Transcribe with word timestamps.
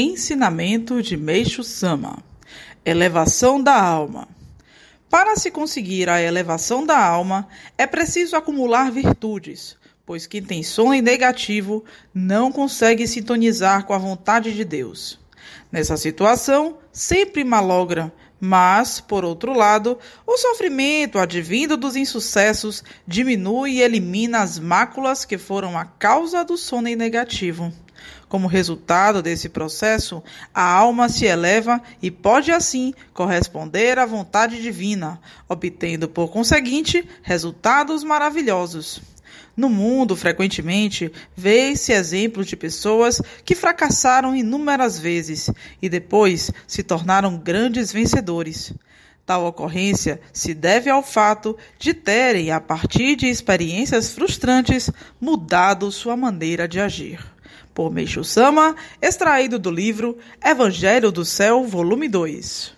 Ensinamento 0.00 1.02
de 1.02 1.16
Meixo 1.16 1.64
Sama 1.64 2.22
Elevação 2.84 3.60
da 3.60 3.74
alma. 3.74 4.28
Para 5.10 5.34
se 5.34 5.50
conseguir 5.50 6.08
a 6.08 6.22
elevação 6.22 6.86
da 6.86 7.04
alma, 7.04 7.48
é 7.76 7.84
preciso 7.84 8.36
acumular 8.36 8.92
virtudes, 8.92 9.76
pois 10.06 10.24
quem 10.24 10.40
tem 10.40 10.62
sono 10.62 10.92
negativo 11.02 11.84
não 12.14 12.52
consegue 12.52 13.08
sintonizar 13.08 13.86
com 13.86 13.92
a 13.92 13.98
vontade 13.98 14.54
de 14.54 14.64
Deus. 14.64 15.18
Nessa 15.72 15.96
situação, 15.96 16.78
sempre 16.92 17.42
malogra, 17.42 18.12
mas, 18.40 19.00
por 19.00 19.24
outro 19.24 19.52
lado, 19.52 19.98
o 20.24 20.36
sofrimento 20.36 21.18
advindo 21.18 21.76
dos 21.76 21.96
insucessos 21.96 22.84
diminui 23.04 23.72
e 23.72 23.82
elimina 23.82 24.42
as 24.42 24.60
máculas 24.60 25.24
que 25.24 25.36
foram 25.36 25.76
a 25.76 25.84
causa 25.84 26.44
do 26.44 26.56
sono 26.56 26.88
negativo. 26.94 27.72
Como 28.28 28.46
resultado 28.46 29.22
desse 29.22 29.48
processo, 29.48 30.22
a 30.52 30.62
alma 30.62 31.08
se 31.08 31.24
eleva 31.24 31.80
e 32.02 32.10
pode 32.10 32.52
assim 32.52 32.92
corresponder 33.14 33.98
à 33.98 34.04
vontade 34.04 34.60
divina, 34.60 35.20
obtendo 35.48 36.08
por 36.08 36.28
conseguinte 36.28 37.08
resultados 37.22 38.04
maravilhosos. 38.04 39.00
No 39.58 39.68
mundo, 39.68 40.14
frequentemente, 40.14 41.10
vê-se 41.36 41.92
exemplos 41.92 42.46
de 42.46 42.56
pessoas 42.56 43.20
que 43.44 43.56
fracassaram 43.56 44.36
inúmeras 44.36 45.00
vezes 45.00 45.50
e 45.82 45.88
depois 45.88 46.52
se 46.64 46.82
tornaram 46.84 47.36
grandes 47.36 47.90
vencedores. 47.90 48.72
Tal 49.26 49.44
ocorrência 49.44 50.20
se 50.32 50.54
deve 50.54 50.88
ao 50.88 51.02
fato 51.02 51.56
de 51.76 51.92
terem, 51.92 52.52
a 52.52 52.60
partir 52.60 53.16
de 53.16 53.26
experiências 53.26 54.12
frustrantes, 54.12 54.90
mudado 55.20 55.90
sua 55.90 56.16
maneira 56.16 56.68
de 56.68 56.78
agir 56.78 57.18
por 57.74 57.90
Meixo 57.92 58.24
Sama, 58.24 58.74
extraído 59.00 59.58
do 59.58 59.70
livro 59.70 60.18
Evangelho 60.44 61.10
do 61.10 61.24
Céu, 61.24 61.64
volume 61.64 62.08
2. 62.08 62.77